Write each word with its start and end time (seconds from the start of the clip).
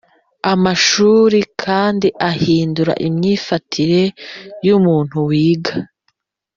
Amashuri 0.53 1.39
kandi 1.63 2.07
ahindura 2.31 2.93
imyifatire 3.07 4.03
yu 4.67 4.77
muntu 4.85 5.15
wiga 5.29 5.75